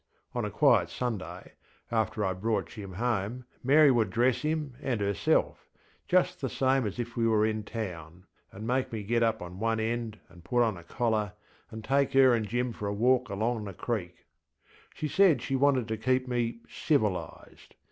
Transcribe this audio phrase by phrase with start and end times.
[0.33, 1.51] On a quiet Sunday,
[1.91, 7.15] after IŌĆÖd brought Jim home, Mary would dress him and herselfŌĆöjust the same as if
[7.15, 8.23] we were in townŌĆöand
[8.61, 11.33] make me get up on one end and put on a collar
[11.69, 14.25] and take her and Jim for a walk along the creek.
[14.95, 17.75] She said she wanted to keep me civilised.